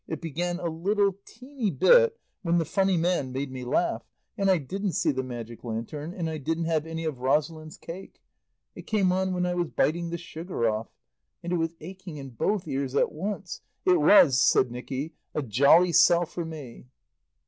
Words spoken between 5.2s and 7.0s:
Magic Lantern, and I didn't have